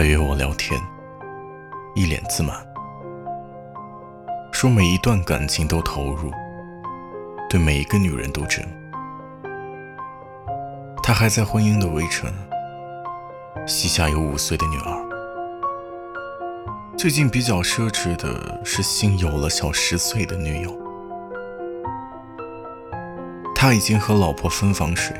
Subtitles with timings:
[0.00, 0.80] 他约我聊天，
[1.94, 2.56] 一脸自满，
[4.50, 6.32] 说每一段感情都投入，
[7.50, 8.66] 对每一个女人都真。
[11.02, 12.32] 他还在婚姻的围城，
[13.66, 15.06] 膝下有五岁的女儿。
[16.96, 20.74] 最近比较奢侈的是新有了小十岁的女友。
[23.54, 25.14] 他已经和老婆分房睡，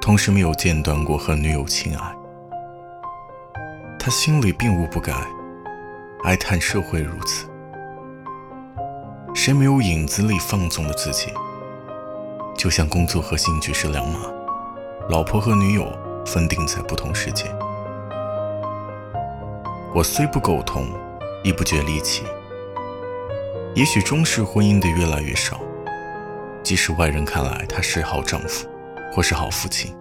[0.00, 2.17] 同时没有间断过和女友亲爱。
[3.98, 5.12] 他心里并无不改，
[6.22, 7.46] 哀叹社会如此，
[9.34, 11.32] 谁没有影子里放纵的自己？
[12.56, 14.20] 就像工作和兴趣是两码，
[15.10, 15.92] 老婆和女友
[16.24, 17.44] 分定在不同世界。
[19.94, 20.86] 我虽不苟同，
[21.42, 22.22] 亦不觉离奇。
[23.74, 25.60] 也许中式婚姻的越来越少，
[26.62, 28.68] 即使外人看来他是好丈夫，
[29.12, 29.94] 或是好父亲。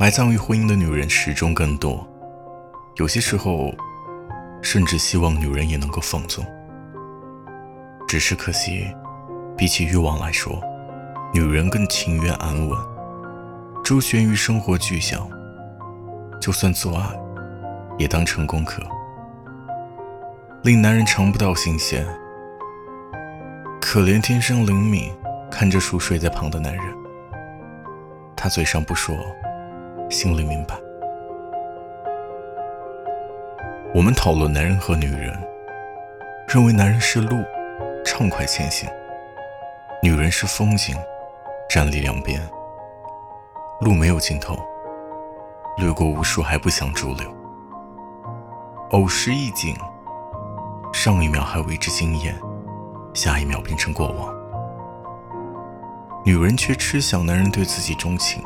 [0.00, 2.06] 埋葬于婚姻的女人始终更多，
[2.98, 3.74] 有些时候，
[4.62, 6.44] 甚至希望女人也能够放纵。
[8.06, 8.86] 只是可惜，
[9.56, 10.62] 比起欲望来说，
[11.34, 12.78] 女人更情愿安稳，
[13.84, 15.28] 周旋于生活具象。
[16.40, 17.04] 就算做爱，
[17.98, 18.80] 也当成功课，
[20.62, 22.06] 令男人尝不到新鲜。
[23.80, 25.12] 可怜天生灵敏，
[25.50, 26.84] 看着熟睡在旁的男人，
[28.36, 29.16] 他嘴上不说，
[30.10, 30.74] 心里明白。
[33.94, 35.36] 我们讨论男人和女人，
[36.48, 37.36] 认为男人是路，
[38.04, 38.88] 畅快前行；
[40.02, 40.96] 女人是风景，
[41.68, 42.40] 站立两边，
[43.80, 44.56] 路没有尽头。
[45.76, 47.30] 掠过无数还不想驻留，
[48.90, 49.76] 偶失一景，
[50.92, 52.34] 上一秒还为之惊艳，
[53.14, 54.34] 下一秒变成过往。
[56.24, 58.42] 女人却痴想男人对自己钟情，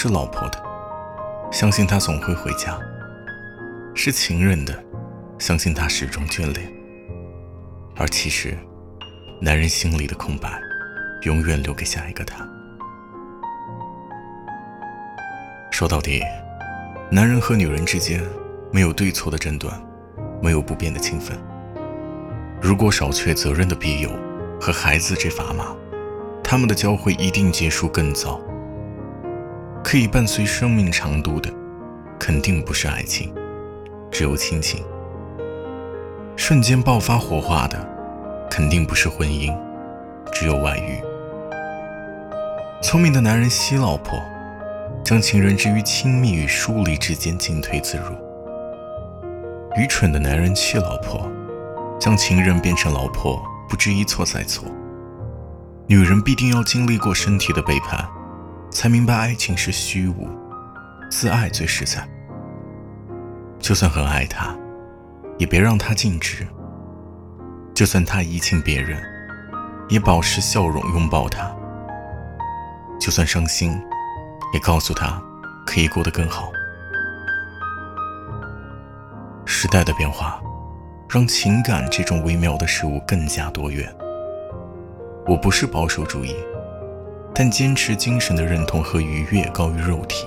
[0.00, 0.62] 是老婆的，
[1.50, 2.78] 相信他总会回家；
[3.96, 4.72] 是情人的，
[5.40, 6.72] 相信他始终眷恋。
[7.96, 8.56] 而其实，
[9.40, 10.48] 男人心里的空白，
[11.22, 12.48] 永远留给下一个他。
[15.72, 16.22] 说到底，
[17.10, 18.22] 男人和女人之间
[18.70, 19.84] 没有对错的争端，
[20.40, 21.36] 没有不变的情分。
[22.62, 24.08] 如果少却责任的庇佑
[24.60, 25.74] 和孩子这砝码，
[26.44, 28.40] 他们的交汇一定结束更早。
[29.90, 31.50] 可以伴随生命长度的，
[32.20, 33.32] 肯定不是爱情，
[34.10, 34.84] 只有亲情。
[36.36, 37.88] 瞬间爆发火花的，
[38.50, 39.50] 肯定不是婚姻，
[40.30, 41.00] 只有外遇。
[42.82, 44.22] 聪明的男人惜老婆。
[45.02, 48.14] 将情人置于亲密与疏离之间，进退自如。
[49.80, 51.26] 愚蠢的男人气老婆，
[51.98, 54.68] 将情人变成老婆，不知一错再错。
[55.86, 58.06] 女人必定要经历过身体的背叛，
[58.70, 60.28] 才明白爱情是虚无，
[61.10, 62.08] 自爱最实在。
[63.58, 64.56] 就算很爱他，
[65.38, 66.44] 也别让他尽职；
[67.74, 69.02] 就算他移情别人，
[69.88, 71.54] 也保持笑容拥抱他；
[73.00, 73.80] 就算伤心。
[74.50, 75.22] 也告诉他，
[75.66, 76.50] 可以过得更好。
[79.44, 80.40] 时代的变化，
[81.06, 83.94] 让情感这种微妙的事物更加多元。
[85.26, 86.34] 我不是保守主义，
[87.38, 90.26] 但坚持精神的认同和愉悦高于肉体。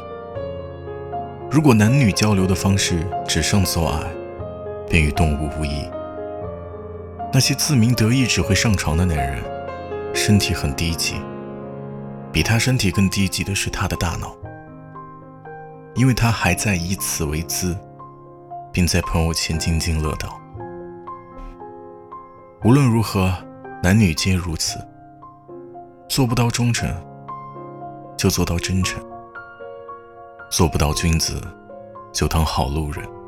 [1.51, 4.01] 如果男女交流的方式只剩做爱，
[4.89, 5.83] 便与动物无异。
[7.33, 9.43] 那些自鸣得意只会上床的男人，
[10.13, 11.15] 身体很低级。
[12.31, 14.33] 比他身体更低级的是他的大脑，
[15.95, 17.77] 因为他还在以此为资，
[18.71, 20.39] 并在朋友圈津津乐道。
[22.63, 23.35] 无论如何，
[23.83, 24.79] 男女皆如此。
[26.13, 26.93] 做不到忠诚，
[28.17, 28.99] 就做到真诚；
[30.51, 31.41] 做不到君子，
[32.11, 33.20] 就当好路人。